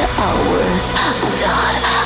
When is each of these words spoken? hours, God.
hours, 0.00 0.92
God. 1.40 1.97